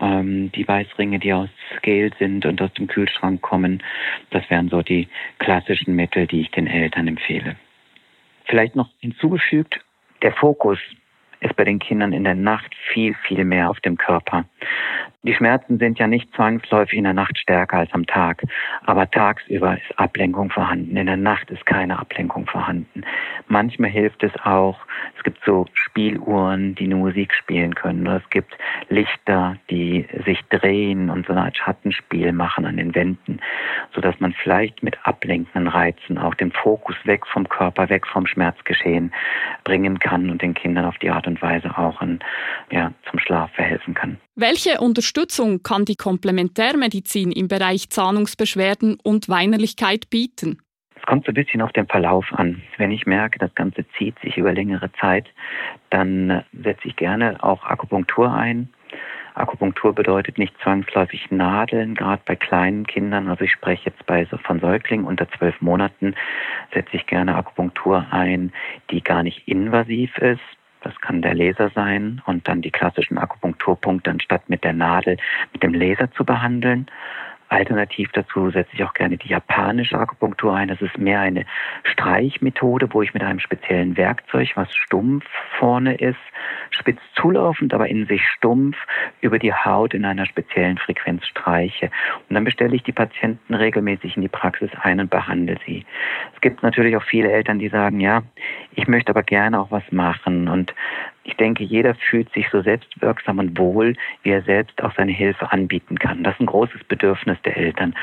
Ähm, 0.00 0.52
die 0.52 0.66
Weißringe, 0.66 1.18
die 1.18 1.32
aus 1.32 1.48
Gel 1.82 2.12
sind 2.18 2.44
und 2.44 2.60
aus 2.60 2.72
dem 2.74 2.86
Kühlschrank 2.86 3.40
kommen, 3.42 3.82
das 4.30 4.48
wären 4.50 4.68
so 4.68 4.82
die 4.82 5.08
klassischen 5.38 5.96
Mittel, 5.96 6.26
die 6.26 6.42
ich 6.42 6.50
den 6.50 6.66
Eltern 6.66 7.08
empfehle. 7.08 7.56
Vielleicht 8.44 8.76
noch 8.76 8.90
hinzugefügt, 9.00 9.80
der 10.22 10.32
Fokus 10.32 10.78
ist 11.40 11.56
bei 11.56 11.64
den 11.64 11.78
Kindern 11.78 12.12
in 12.12 12.24
der 12.24 12.34
Nacht 12.34 12.74
viel, 12.92 13.14
viel 13.26 13.44
mehr 13.44 13.70
auf 13.70 13.80
dem 13.80 13.96
Körper. 13.96 14.44
Die 15.22 15.34
Schmerzen 15.34 15.78
sind 15.78 15.98
ja 15.98 16.06
nicht 16.06 16.32
zwangsläufig 16.34 16.96
in 16.96 17.04
der 17.04 17.12
Nacht 17.12 17.36
stärker 17.36 17.78
als 17.78 17.92
am 17.92 18.06
Tag, 18.06 18.42
aber 18.84 19.10
tagsüber 19.10 19.74
ist 19.76 19.98
Ablenkung 19.98 20.50
vorhanden. 20.50 20.96
In 20.96 21.06
der 21.06 21.16
Nacht 21.16 21.50
ist 21.50 21.66
keine 21.66 21.98
Ablenkung 21.98 22.46
vorhanden. 22.46 23.02
Manchmal 23.48 23.90
hilft 23.90 24.22
es 24.22 24.32
auch, 24.44 24.78
es 25.16 25.24
gibt 25.24 25.42
so 25.44 25.66
Spieluhren, 25.72 26.76
die 26.76 26.84
eine 26.84 26.96
Musik 26.96 27.34
spielen 27.34 27.74
können, 27.74 28.06
oder 28.06 28.18
es 28.18 28.30
gibt 28.30 28.56
Lichter, 28.88 29.56
die 29.68 30.06
sich 30.24 30.40
drehen 30.50 31.10
und 31.10 31.26
so 31.26 31.32
eine 31.32 31.42
Art 31.42 31.56
Schattenspiel 31.56 32.32
machen 32.32 32.64
an 32.64 32.76
den 32.76 32.94
Wänden, 32.94 33.40
sodass 33.94 34.20
man 34.20 34.32
vielleicht 34.32 34.82
mit 34.82 34.96
ablenkenden 35.04 35.66
Reizen 35.66 36.18
auch 36.18 36.34
den 36.34 36.52
Fokus 36.52 36.96
weg 37.04 37.26
vom 37.26 37.48
Körper, 37.48 37.88
weg 37.88 38.06
vom 38.06 38.26
Schmerzgeschehen 38.26 39.12
bringen 39.64 39.98
kann 39.98 40.30
und 40.30 40.42
den 40.42 40.54
Kindern 40.54 40.84
auf 40.84 40.98
die 40.98 41.10
Art 41.10 41.26
und 41.26 41.42
Weise 41.42 41.76
auch 41.76 42.00
in, 42.00 42.20
ja, 42.70 42.92
zum 43.10 43.18
Schlaf 43.18 43.50
verhelfen 43.52 43.94
kann. 43.94 44.18
Welche 44.38 44.80
Unterstützung 44.80 45.62
kann 45.62 45.86
die 45.86 45.96
Komplementärmedizin 45.96 47.32
im 47.32 47.48
Bereich 47.48 47.88
Zahnungsbeschwerden 47.88 48.98
und 49.02 49.30
Weinerlichkeit 49.30 50.10
bieten? 50.10 50.58
Es 50.94 51.02
kommt 51.06 51.24
so 51.24 51.30
ein 51.30 51.34
bisschen 51.34 51.62
auf 51.62 51.72
den 51.72 51.86
Verlauf 51.86 52.26
an. 52.32 52.60
Wenn 52.76 52.90
ich 52.90 53.06
merke, 53.06 53.38
das 53.38 53.54
Ganze 53.54 53.86
zieht 53.96 54.18
sich 54.18 54.36
über 54.36 54.52
längere 54.52 54.92
Zeit, 55.00 55.24
dann 55.88 56.28
äh, 56.28 56.42
setze 56.52 56.86
ich 56.86 56.96
gerne 56.96 57.42
auch 57.42 57.64
Akupunktur 57.64 58.30
ein. 58.30 58.68
Akupunktur 59.32 59.94
bedeutet 59.94 60.36
nicht 60.36 60.54
zwangsläufig 60.62 61.30
Nadeln, 61.30 61.94
gerade 61.94 62.20
bei 62.26 62.36
kleinen 62.36 62.86
Kindern. 62.86 63.28
Also 63.28 63.44
ich 63.44 63.52
spreche 63.52 63.88
jetzt 63.88 64.04
bei 64.04 64.26
von 64.26 64.60
Säuglingen 64.60 65.06
unter 65.06 65.30
zwölf 65.30 65.58
Monaten, 65.62 66.14
setze 66.74 66.94
ich 66.94 67.06
gerne 67.06 67.36
Akupunktur 67.36 68.06
ein, 68.10 68.52
die 68.90 69.02
gar 69.02 69.22
nicht 69.22 69.48
invasiv 69.48 70.18
ist, 70.18 70.40
das 70.86 71.00
kann 71.00 71.20
der 71.20 71.34
Laser 71.34 71.70
sein 71.74 72.22
und 72.26 72.46
dann 72.46 72.62
die 72.62 72.70
klassischen 72.70 73.18
Akupunkturpunkte 73.18 74.10
anstatt 74.10 74.48
mit 74.48 74.62
der 74.62 74.72
Nadel 74.72 75.16
mit 75.52 75.62
dem 75.62 75.74
Laser 75.74 76.10
zu 76.12 76.24
behandeln. 76.24 76.86
Alternativ 77.48 78.10
dazu 78.12 78.50
setze 78.50 78.70
ich 78.72 78.82
auch 78.82 78.94
gerne 78.94 79.16
die 79.16 79.28
japanische 79.28 79.98
Akupunktur 79.98 80.54
ein. 80.54 80.68
Das 80.68 80.80
ist 80.82 80.98
mehr 80.98 81.20
eine 81.20 81.44
Streichmethode, 81.84 82.88
wo 82.92 83.02
ich 83.02 83.14
mit 83.14 83.22
einem 83.22 83.38
speziellen 83.38 83.96
Werkzeug, 83.96 84.50
was 84.56 84.74
stumpf 84.74 85.24
vorne 85.58 85.94
ist, 85.94 86.18
spitz 86.70 86.98
zulaufend, 87.14 87.72
aber 87.72 87.88
in 87.88 88.06
sich 88.06 88.22
stumpf 88.28 88.76
über 89.20 89.38
die 89.38 89.52
Haut 89.52 89.94
in 89.94 90.04
einer 90.04 90.26
speziellen 90.26 90.78
Frequenz 90.78 91.24
streiche. 91.26 91.90
Und 92.28 92.34
dann 92.34 92.44
bestelle 92.44 92.74
ich 92.74 92.82
die 92.82 92.92
Patienten 92.92 93.54
regelmäßig 93.54 94.16
in 94.16 94.22
die 94.22 94.28
Praxis 94.28 94.70
ein 94.82 95.00
und 95.00 95.10
behandle 95.10 95.56
sie. 95.66 95.84
Es 96.34 96.40
gibt 96.40 96.62
natürlich 96.62 96.96
auch 96.96 97.04
viele 97.04 97.30
Eltern, 97.30 97.58
die 97.58 97.68
sagen, 97.68 98.00
ja, 98.00 98.22
ich 98.74 98.88
möchte 98.88 99.10
aber 99.10 99.22
gerne 99.22 99.60
auch 99.60 99.70
was 99.70 99.84
machen. 99.92 100.48
Und 100.48 100.74
ich 101.26 101.36
denke, 101.36 101.64
jeder 101.64 101.94
fühlt 101.94 102.32
sich 102.32 102.46
so 102.50 102.62
selbstwirksam 102.62 103.38
und 103.38 103.58
wohl, 103.58 103.96
wie 104.22 104.30
er 104.30 104.42
selbst 104.42 104.82
auch 104.82 104.94
seine 104.96 105.12
Hilfe 105.12 105.50
anbieten 105.50 105.98
kann. 105.98 106.22
Das 106.22 106.34
ist 106.34 106.40
ein 106.40 106.46
großes 106.46 106.84
Bedürfnis 106.84 107.38
der 107.44 107.56
Eltern. 107.56 107.94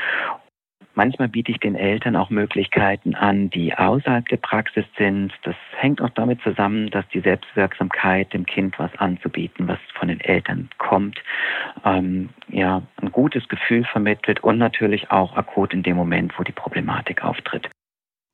Manchmal 0.96 1.28
biete 1.28 1.50
ich 1.50 1.58
den 1.58 1.74
Eltern 1.74 2.14
auch 2.14 2.30
Möglichkeiten 2.30 3.16
an, 3.16 3.50
die 3.50 3.74
außerhalb 3.74 4.28
der 4.28 4.36
Praxis 4.36 4.84
sind. 4.96 5.32
Das 5.42 5.56
hängt 5.76 6.00
auch 6.00 6.10
damit 6.10 6.40
zusammen, 6.42 6.90
dass 6.90 7.04
die 7.08 7.18
Selbstwirksamkeit 7.18 8.32
dem 8.32 8.46
Kind 8.46 8.78
was 8.78 8.94
anzubieten, 8.98 9.66
was 9.66 9.78
von 9.98 10.06
den 10.06 10.20
Eltern 10.20 10.68
kommt, 10.78 11.18
ähm, 11.84 12.28
ja, 12.48 12.82
ein 13.02 13.10
gutes 13.10 13.48
Gefühl 13.48 13.84
vermittelt 13.84 14.44
und 14.44 14.58
natürlich 14.58 15.10
auch 15.10 15.34
akut 15.36 15.72
in 15.72 15.82
dem 15.82 15.96
Moment, 15.96 16.38
wo 16.38 16.44
die 16.44 16.52
Problematik 16.52 17.24
auftritt. 17.24 17.68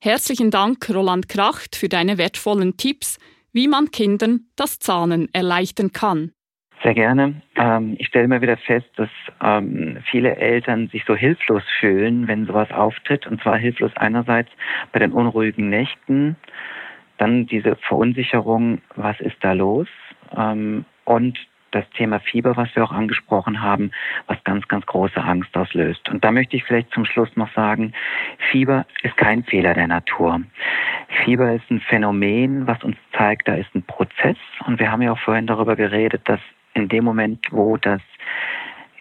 Herzlichen 0.02 0.50
Dank, 0.50 0.90
Roland 0.90 1.28
Kracht, 1.28 1.76
für 1.76 1.88
deine 1.88 2.18
wertvollen 2.18 2.76
Tipps, 2.76 3.18
wie 3.52 3.68
man 3.68 3.90
Kindern 3.90 4.46
das 4.56 4.78
Zahnen 4.78 5.28
erleichtern 5.32 5.92
kann. 5.92 6.32
Sehr 6.82 6.94
gerne. 6.94 7.42
Ähm, 7.56 7.96
ich 7.98 8.06
stelle 8.06 8.24
immer 8.24 8.40
wieder 8.40 8.56
fest, 8.56 8.88
dass 8.96 9.10
ähm, 9.42 9.98
viele 10.10 10.36
Eltern 10.36 10.88
sich 10.88 11.04
so 11.06 11.14
hilflos 11.14 11.62
fühlen, 11.78 12.26
wenn 12.26 12.46
sowas 12.46 12.70
auftritt. 12.70 13.26
Und 13.26 13.42
zwar 13.42 13.58
hilflos 13.58 13.92
einerseits 13.96 14.50
bei 14.92 14.98
den 14.98 15.12
unruhigen 15.12 15.68
Nächten, 15.68 16.36
dann 17.18 17.46
diese 17.46 17.76
Verunsicherung, 17.76 18.80
was 18.96 19.20
ist 19.20 19.36
da 19.42 19.52
los? 19.52 19.88
Ähm, 20.34 20.86
und 21.04 21.38
das 21.70 21.84
Thema 21.90 22.18
Fieber, 22.20 22.56
was 22.56 22.74
wir 22.74 22.82
auch 22.82 22.92
angesprochen 22.92 23.62
haben, 23.62 23.90
was 24.26 24.42
ganz, 24.44 24.66
ganz 24.68 24.86
große 24.86 25.22
Angst 25.22 25.56
auslöst. 25.56 26.08
Und 26.08 26.24
da 26.24 26.32
möchte 26.32 26.56
ich 26.56 26.64
vielleicht 26.64 26.92
zum 26.92 27.04
Schluss 27.04 27.28
noch 27.36 27.52
sagen, 27.54 27.92
Fieber 28.50 28.86
ist 29.02 29.16
kein 29.16 29.44
Fehler 29.44 29.74
der 29.74 29.86
Natur. 29.86 30.40
Fieber 31.24 31.52
ist 31.52 31.70
ein 31.70 31.80
Phänomen, 31.80 32.66
was 32.66 32.82
uns 32.82 32.96
zeigt, 33.16 33.48
da 33.48 33.54
ist 33.54 33.74
ein 33.74 33.82
Prozess. 33.82 34.36
Und 34.66 34.78
wir 34.78 34.90
haben 34.90 35.02
ja 35.02 35.12
auch 35.12 35.18
vorhin 35.18 35.46
darüber 35.46 35.76
geredet, 35.76 36.22
dass 36.24 36.40
in 36.74 36.88
dem 36.88 37.04
Moment, 37.04 37.46
wo 37.50 37.76
das 37.76 38.00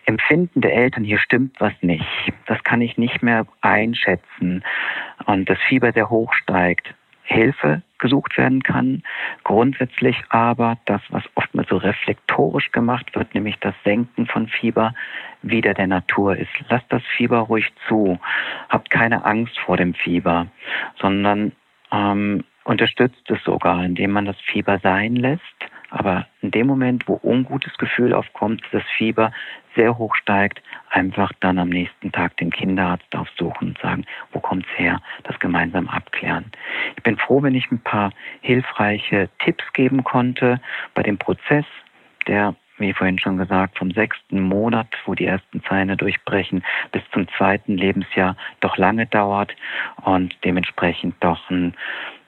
Empfinden 0.05 0.61
der 0.61 0.73
Eltern, 0.73 1.03
hier 1.03 1.19
stimmt 1.19 1.59
was 1.59 1.73
nicht, 1.81 2.05
das 2.47 2.63
kann 2.63 2.81
ich 2.81 2.97
nicht 2.97 3.21
mehr 3.21 3.45
einschätzen 3.61 4.63
und 5.25 5.49
das 5.49 5.59
Fieber 5.67 5.91
sehr 5.91 6.09
hoch 6.09 6.33
steigt, 6.33 6.95
Hilfe 7.21 7.83
gesucht 7.99 8.37
werden 8.37 8.63
kann. 8.63 9.03
Grundsätzlich 9.43 10.17
aber 10.29 10.77
das, 10.85 11.01
was 11.09 11.23
oftmals 11.35 11.69
so 11.69 11.77
reflektorisch 11.77 12.71
gemacht 12.71 13.15
wird, 13.15 13.35
nämlich 13.35 13.57
das 13.59 13.75
Senken 13.83 14.25
von 14.25 14.47
Fieber, 14.47 14.95
wieder 15.43 15.73
der 15.73 15.87
Natur 15.87 16.35
ist. 16.35 16.49
Lasst 16.69 16.85
das 16.89 17.03
Fieber 17.15 17.39
ruhig 17.39 17.71
zu. 17.87 18.19
Habt 18.69 18.89
keine 18.89 19.25
Angst 19.25 19.59
vor 19.59 19.77
dem 19.77 19.93
Fieber, 19.93 20.47
sondern 20.99 21.51
ähm, 21.91 22.43
unterstützt 22.63 23.29
es 23.29 23.43
sogar, 23.43 23.83
indem 23.83 24.11
man 24.11 24.25
das 24.25 24.37
Fieber 24.41 24.79
sein 24.79 25.15
lässt 25.15 25.43
aber 25.89 26.27
in 26.41 26.51
dem 26.51 26.67
Moment, 26.67 27.07
wo 27.07 27.19
ungutes 27.23 27.75
Gefühl 27.77 28.13
aufkommt, 28.13 28.61
das 28.71 28.83
Fieber 28.97 29.31
sehr 29.75 29.97
hoch 29.97 30.15
steigt, 30.15 30.61
einfach 30.89 31.31
dann 31.39 31.57
am 31.57 31.69
nächsten 31.69 32.11
Tag 32.11 32.37
den 32.37 32.51
Kinderarzt 32.51 33.15
aufsuchen 33.15 33.69
und 33.69 33.79
sagen, 33.79 34.05
wo 34.31 34.39
kommt's 34.39 34.69
her, 34.75 35.01
das 35.23 35.39
gemeinsam 35.39 35.87
abklären. 35.87 36.45
Ich 36.95 37.03
bin 37.03 37.17
froh, 37.17 37.41
wenn 37.41 37.55
ich 37.55 37.69
ein 37.71 37.79
paar 37.79 38.11
hilfreiche 38.41 39.29
Tipps 39.43 39.63
geben 39.73 40.03
konnte 40.03 40.59
bei 40.93 41.03
dem 41.03 41.17
Prozess, 41.17 41.65
der 42.27 42.55
wie 42.79 42.93
vorhin 42.93 43.19
schon 43.19 43.37
gesagt, 43.37 43.77
vom 43.77 43.91
sechsten 43.91 44.41
Monat, 44.41 44.87
wo 45.05 45.15
die 45.15 45.25
ersten 45.25 45.61
Zähne 45.67 45.97
durchbrechen, 45.97 46.63
bis 46.91 47.01
zum 47.13 47.27
zweiten 47.37 47.77
Lebensjahr 47.77 48.35
doch 48.59 48.77
lange 48.77 49.05
dauert 49.05 49.51
und 50.03 50.35
dementsprechend 50.43 51.15
doch 51.19 51.49
ein 51.49 51.73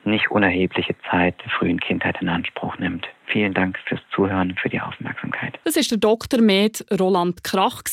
nicht 0.03 0.31
unerhebliche 0.31 0.95
Zeit 1.09 1.35
der 1.43 1.51
frühen 1.51 1.79
Kindheit 1.79 2.21
in 2.21 2.29
Anspruch 2.29 2.77
nimmt. 2.79 3.07
Vielen 3.27 3.53
Dank 3.53 3.77
fürs 3.87 4.01
Zuhören 4.13 4.49
und 4.49 4.59
für 4.59 4.69
die 4.69 4.81
Aufmerksamkeit. 4.81 5.59
Das 5.63 5.75
ist 5.75 5.91
der 5.91 5.99
Dr. 5.99 6.41
Med 6.41 6.83
Roland 6.99 7.43
Krach, 7.43 7.83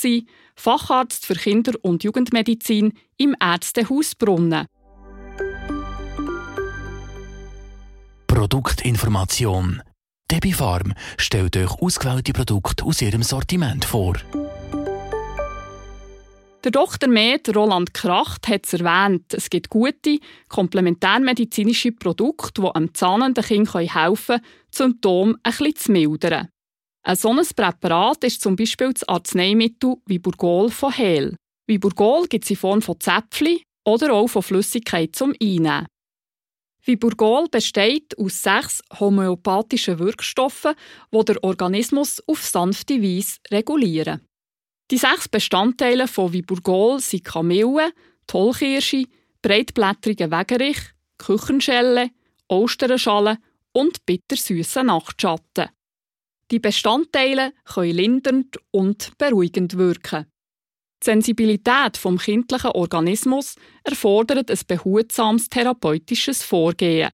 Facharzt 0.57 1.27
für 1.27 1.35
Kinder- 1.35 1.79
und 1.83 2.03
Jugendmedizin 2.05 2.95
im 3.17 3.37
Ärztehaus 3.41 4.15
Brunnen. 4.15 4.67
Produktinformation. 8.27 9.83
Debbie 10.31 10.53
Farm 10.53 10.93
stellt 11.17 11.57
euch 11.57 11.81
ausgewählte 11.81 12.35
Produkte 12.35 12.85
aus 12.85 13.01
ihrem 13.01 13.23
Sortiment 13.23 13.85
vor. 13.87 14.15
Der 16.65 16.71
Dr. 16.71 17.09
Med 17.09 17.57
Roland 17.57 17.95
Kracht 17.95 18.47
hat 18.47 18.67
es 18.67 18.75
erwähnt, 18.75 19.33
es 19.33 19.49
gibt 19.49 19.71
gute 19.71 20.19
komplementärmedizinische 20.49 21.93
Produkte, 21.93 22.61
die 22.61 22.69
einem 22.69 22.93
zahnenden 22.93 23.43
Kind 23.43 23.73
helfen 23.73 24.27
können, 24.27 24.43
Symptome 24.71 25.35
ein 25.43 25.51
bisschen 25.51 25.77
zu 25.77 25.93
mildern. 25.93 26.49
Ein 27.07 27.17
solches 27.17 27.55
Präparat 27.55 28.23
ist 28.25 28.43
zum 28.43 28.55
Beispiel 28.55 28.93
das 28.93 29.09
Arzneimittel 29.09 29.97
Viburgol 30.05 30.71
von 30.71 30.93
Hehl. 30.93 31.37
Viburgol 31.67 32.27
gibt 32.27 32.45
es 32.45 32.51
in 32.51 32.57
Form 32.57 32.83
von 32.83 33.01
Zäpfchen 33.01 33.63
oder 33.87 34.13
auch 34.13 34.27
von 34.27 34.43
Flüssigkeit 34.43 35.17
zum 35.17 35.33
Einnehmen. 35.41 35.87
Viburgol 36.83 37.49
besteht 37.51 38.17
aus 38.19 38.43
sechs 38.43 38.83
homöopathischen 38.99 39.99
Wirkstoffen, 39.99 40.75
die 41.13 41.25
der 41.25 41.45
Organismus 41.45 42.23
auf 42.27 42.45
sanfte 42.45 43.03
Weise 43.03 43.39
regulieren. 43.51 44.21
Die 44.91 44.97
sechs 44.97 45.29
Bestandteile 45.29 46.09
von 46.09 46.33
Viburgol 46.33 47.01
sind 47.01 47.25
Kamille, 47.25 47.93
Tollkirsche, 48.27 49.05
breitblättriger 49.43 50.31
Wegerich, 50.31 50.79
Küchenschelle, 51.19 52.11
Osterenschale 52.49 53.39
und 53.73 54.07
bittersüßer 54.07 54.83
Nachtschatten. 54.83 55.69
Die 56.51 56.59
Bestandteile 56.59 57.53
können 57.65 57.95
lindernd 57.95 58.59
und 58.71 59.13
beruhigend 59.19 59.77
wirken. 59.77 60.27
Die 61.03 61.05
Sensibilität 61.05 61.97
vom 61.97 62.19
kindlichen 62.19 62.73
Organismus 62.73 63.55
erfordert 63.85 64.51
ein 64.51 64.59
behutsames 64.67 65.49
therapeutisches 65.49 66.43
Vorgehen. 66.43 67.11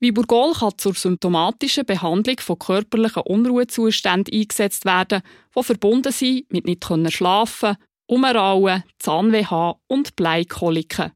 Viburgol 0.00 0.54
kann 0.54 0.78
zur 0.78 0.94
symptomatischen 0.94 1.84
Behandlung 1.84 2.38
von 2.40 2.58
körperlichen 2.58 3.22
Unruhezuständen 3.22 4.32
eingesetzt 4.32 4.86
werden, 4.86 5.20
die 5.54 5.62
verbunden 5.62 6.12
sind 6.12 6.50
mit 6.50 6.66
nicht 6.66 6.86
schlafen, 7.12 7.76
Umrauen, 8.06 8.82
Zahnweh 8.98 9.74
und 9.88 10.16
Bleikoliken. 10.16 11.12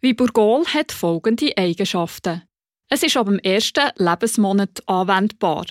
Viburgol 0.00 0.66
hat 0.66 0.92
folgende 0.92 1.56
Eigenschaften. 1.56 2.42
Es 2.90 3.02
ist 3.02 3.16
ab 3.16 3.26
dem 3.26 3.38
ersten 3.40 3.90
Lebensmonat 3.96 4.82
anwendbar. 4.86 5.66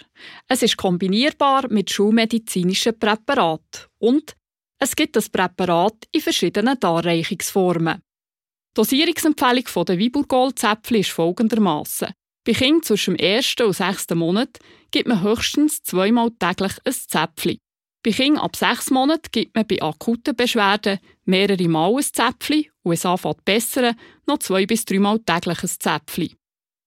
Es 0.48 0.64
ist 0.64 0.78
kombinierbar 0.78 1.68
mit 1.70 1.92
schulmedizinischen 1.92 2.98
Präparaten 3.00 3.86
und 4.00 4.36
es 4.80 4.96
gibt 4.96 5.16
das 5.16 5.30
Präparat 5.30 6.08
in 6.12 6.22
verschiedenen 6.22 6.80
Darreichungsformen. 6.80 7.96
Die 7.98 8.74
Dosierungsempfehlung 8.76 9.86
der 9.86 9.98
Viburgol-Zäpfchen 9.98 10.98
ist 10.98 11.10
folgendermaßen: 11.10 12.14
Bei 12.46 12.54
Kindern 12.54 12.84
zwischen 12.84 13.18
dem 13.18 13.26
ersten 13.26 13.64
und 13.64 13.74
sechsten 13.74 14.20
Monat 14.20 14.60
gibt 14.92 15.08
man 15.08 15.24
höchstens 15.24 15.82
zweimal 15.82 16.32
täglich 16.32 16.74
ein 16.86 16.94
Zäpfchen. 16.94 17.58
Bei 18.04 18.12
Kindern 18.12 18.44
ab 18.44 18.56
sechs 18.56 18.92
Monaten 18.92 19.32
gibt 19.32 19.56
man 19.56 19.66
bei 19.66 19.82
akuten 19.82 20.36
Beschwerden 20.36 21.00
mehrere 21.26 21.68
Mal 21.68 21.96
ein 21.96 22.04
Zäpfchen 22.04 22.66
und 22.84 22.94
es 22.94 23.06
anfängt 23.06 23.44
besser, 23.46 23.96
noch 24.28 24.38
zwei 24.40 24.68
bis 24.68 24.86
dreimal 24.86 25.20
täglich 25.20 25.64
ein 25.64 25.70
Zäpfchen. 25.70 26.36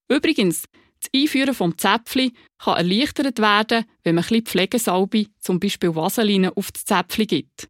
Übrigens, 0.08 0.64
das 1.00 1.10
Einführen 1.14 1.56
des 1.56 1.76
Zäpfchen 1.76 2.32
kann 2.58 2.76
erleichtert 2.76 3.40
werden, 3.40 3.84
wenn 4.04 4.14
man 4.14 4.24
ein 4.30 4.42
Pflegesalbe, 4.42 5.26
zum 5.40 5.58
Beispiel 5.58 5.94
Vaseline, 5.94 6.56
auf 6.56 6.70
das 6.70 6.84
Zäpfchen 6.84 7.26
gibt. 7.26 7.68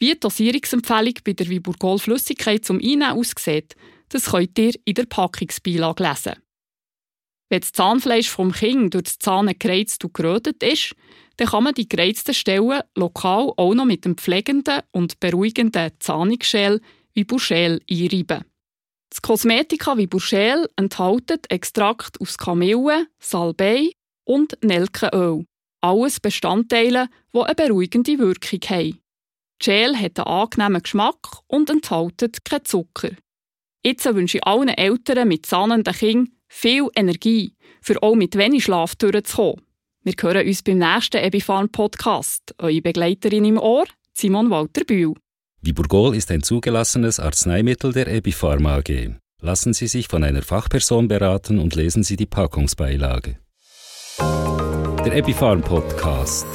Wie 0.00 0.12
die 0.12 0.20
Dosierungsempfehlung 0.20 1.14
bei 1.24 1.32
der 1.32 1.48
Viburgol 1.48 1.98
Flüssigkeit 1.98 2.64
zum 2.64 2.76
Einnehmen 2.78 3.12
aussieht, 3.12 3.74
das 4.10 4.30
könnt 4.30 4.58
ihr 4.58 4.74
in 4.84 4.94
der 4.94 5.06
Packungsbeilage 5.06 6.02
lesen. 6.02 6.34
Wenn 7.50 7.60
das 7.60 7.72
Zahnfleisch 7.72 8.28
vom 8.28 8.52
Kind 8.52 8.94
durch 8.94 9.04
das 9.04 9.18
Zahn 9.18 9.50
gereizt 9.58 10.04
und 10.04 10.14
gerötet 10.14 10.62
ist, 10.62 10.94
dann 11.38 11.48
kann 11.48 11.64
man 11.64 11.74
die 11.74 11.88
gereizten 11.88 12.34
Stellen 12.34 12.82
lokal 12.96 13.52
auch 13.56 13.74
noch 13.74 13.84
mit 13.84 14.04
dem 14.04 14.16
pflegenden 14.16 14.82
und 14.92 15.18
beruhigenden 15.20 15.92
Zahnungsschäl 15.98 16.80
wie 17.14 17.24
Bouchel 17.24 17.80
einreiben. 17.90 18.44
Das 19.10 19.22
Kosmetika 19.22 19.96
wie 19.96 20.06
Bouchel 20.06 20.68
enthält 20.76 21.50
Extrakt 21.50 22.20
aus 22.20 22.36
Kamille, 22.36 23.06
Salbei 23.18 23.92
und 24.24 24.58
Nelkenöl. 24.62 25.44
Alles 25.80 26.20
Bestandteile, 26.20 27.08
die 27.32 27.40
eine 27.40 27.54
beruhigende 27.54 28.18
Wirkung 28.18 28.60
haben. 28.68 29.00
Gel 29.58 29.96
hat 29.96 30.18
einen 30.18 30.26
angenehmen 30.26 30.82
Geschmack 30.82 31.40
und 31.46 31.70
enthält 31.70 32.44
keinen 32.44 32.64
Zucker. 32.64 33.10
Jetzt 33.84 34.04
wünsche 34.04 34.38
ich 34.38 34.46
allen 34.46 34.68
Eltern 34.68 35.28
mit 35.28 35.46
zahnenden 35.46 35.94
Kindern 35.94 36.32
viel 36.48 36.88
Energie, 36.94 37.54
für 37.80 38.02
auch 38.02 38.14
mit 38.14 38.36
wenig 38.36 38.64
Schlaf 38.64 38.94
durchzukommen. 38.96 39.62
Wir 40.02 40.14
hören 40.20 40.46
uns 40.46 40.62
beim 40.62 40.78
nächsten 40.78 41.18
Ebifarm 41.18 41.68
Podcast. 41.68 42.54
Eure 42.58 42.80
Begleiterin 42.80 43.44
im 43.44 43.58
Ohr, 43.58 43.84
Simon 44.14 44.50
Walter 44.50 44.84
Bühl. 44.84 45.14
Viburgol 45.60 46.14
ist 46.14 46.30
ein 46.30 46.42
zugelassenes 46.42 47.20
Arzneimittel 47.20 47.92
der 47.92 48.06
Epipharm 48.08 48.64
AG. 48.66 49.10
Lassen 49.40 49.72
Sie 49.72 49.86
sich 49.86 50.08
von 50.08 50.24
einer 50.24 50.42
Fachperson 50.42 51.08
beraten 51.08 51.58
und 51.58 51.74
lesen 51.74 52.02
Sie 52.04 52.16
die 52.16 52.26
Packungsbeilage. 52.26 53.38
Der 54.18 55.12
Epipharm 55.16 55.62
Podcast. 55.62 56.46